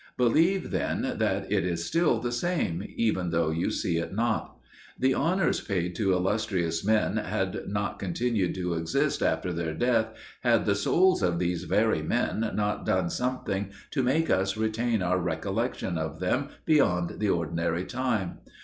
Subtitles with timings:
[0.17, 4.57] Believe then that it is still the same, even though you see it not.
[4.97, 10.07] The honours paid to illustrious men had not continued to exist after their death,
[10.43, 15.19] had the souls of these very men not done something to make us retain our
[15.19, 18.39] recollection of them beyond the ordinary time.